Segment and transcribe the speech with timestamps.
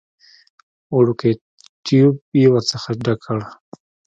[0.97, 1.31] وړوکی
[1.85, 3.39] ټيوب يې ورڅخه ډک کړ.